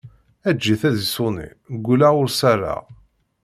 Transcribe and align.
Eǧǧ-it 0.49 0.81
ad 0.89 0.97
iṣuni, 1.03 1.47
ggulleɣ 1.75 2.13
ur 2.21 2.29
s-rriɣ! 2.31 2.83